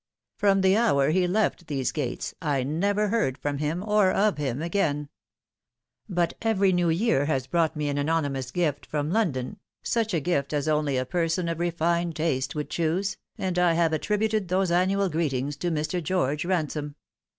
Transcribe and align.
From 0.35 0.61
the 0.61 0.75
hour 0.75 1.11
he 1.11 1.27
left 1.27 1.67
these 1.67 1.91
gates 1.91 2.33
I 2.41 2.63
never 2.63 3.09
heard 3.09 3.37
from 3.37 3.59
him 3.59 3.83
or 3.87 4.09
of 4.09 4.39
him 4.39 4.59
again; 4.59 5.09
but 6.09 6.33
every 6.41 6.73
new 6.73 6.89
year 6.89 7.25
has 7.25 7.45
brought 7.45 7.75
me 7.75 7.87
an 7.87 7.99
anonymous 7.99 8.49
gift 8.49 8.87
from 8.87 9.11
London, 9.11 9.59
such 9.83 10.15
a 10.15 10.19
gift 10.19 10.53
as 10.53 10.67
only 10.67 10.97
a 10.97 11.05
person 11.05 11.47
of 11.47 11.59
refined 11.59 12.15
taste 12.15 12.55
would 12.55 12.71
choose, 12.71 13.17
and 13.37 13.59
I 13.59 13.73
have 13.73 13.93
attributed 13.93 14.47
those 14.47 14.71
annual 14.71 15.07
greetings 15.07 15.55
to 15.57 15.69
Mr. 15.69 16.01
George 16.01 16.45
Ransome." 16.45 16.95